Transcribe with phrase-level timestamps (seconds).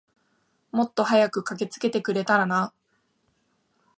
[0.71, 2.73] もっと早く駆けつけてくれたらな。